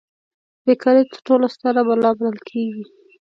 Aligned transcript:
بې 0.65 0.73
کاري 0.81 1.03
تر 1.11 1.19
ټولو 1.27 1.45
ستره 1.55 1.81
بلا 1.87 2.11
بلل 2.17 2.37
کیږي. 2.49 2.83